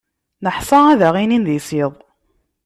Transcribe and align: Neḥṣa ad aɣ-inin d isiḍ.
Neḥṣa 0.43 0.79
ad 0.91 1.01
aɣ-inin 1.07 1.45
d 1.47 1.49
isiḍ. 1.57 1.93